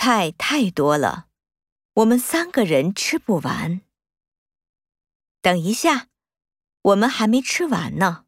[0.00, 1.26] 菜太多了
[1.94, 3.80] 我们三个人吃不完。
[5.42, 6.06] 等一下
[6.82, 8.26] 我们还没吃完呢。